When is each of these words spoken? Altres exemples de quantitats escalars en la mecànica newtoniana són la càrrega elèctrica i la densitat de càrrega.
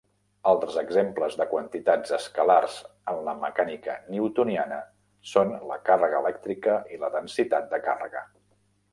Altres 0.51 0.77
exemples 0.81 1.35
de 1.41 1.45
quantitats 1.49 2.13
escalars 2.15 2.77
en 3.13 3.19
la 3.27 3.35
mecànica 3.43 3.97
newtoniana 4.15 4.79
són 5.33 5.53
la 5.73 5.77
càrrega 5.91 6.23
elèctrica 6.25 6.79
i 6.95 6.99
la 7.05 7.11
densitat 7.17 7.69
de 7.75 7.81
càrrega. 7.89 8.25